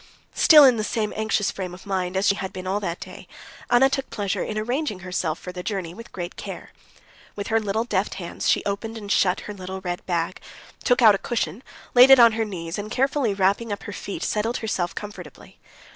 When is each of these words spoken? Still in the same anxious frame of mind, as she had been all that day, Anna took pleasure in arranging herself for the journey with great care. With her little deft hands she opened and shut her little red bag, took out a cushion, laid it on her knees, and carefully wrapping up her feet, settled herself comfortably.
Still 0.33 0.63
in 0.63 0.77
the 0.77 0.83
same 0.83 1.13
anxious 1.15 1.51
frame 1.51 1.75
of 1.75 1.85
mind, 1.85 2.17
as 2.17 2.25
she 2.25 2.33
had 2.33 2.51
been 2.51 2.65
all 2.65 2.79
that 2.79 2.99
day, 2.99 3.27
Anna 3.69 3.87
took 3.87 4.09
pleasure 4.09 4.43
in 4.43 4.57
arranging 4.57 5.01
herself 5.01 5.37
for 5.37 5.51
the 5.51 5.61
journey 5.61 5.93
with 5.93 6.11
great 6.11 6.35
care. 6.35 6.71
With 7.35 7.49
her 7.49 7.59
little 7.59 7.83
deft 7.83 8.15
hands 8.15 8.49
she 8.49 8.65
opened 8.65 8.97
and 8.97 9.11
shut 9.11 9.41
her 9.41 9.53
little 9.53 9.79
red 9.81 10.03
bag, 10.07 10.41
took 10.83 11.03
out 11.03 11.13
a 11.13 11.19
cushion, 11.19 11.61
laid 11.93 12.09
it 12.09 12.19
on 12.19 12.31
her 12.31 12.45
knees, 12.45 12.79
and 12.79 12.89
carefully 12.89 13.35
wrapping 13.35 13.71
up 13.71 13.83
her 13.83 13.93
feet, 13.93 14.23
settled 14.23 14.57
herself 14.57 14.95
comfortably. 14.95 15.59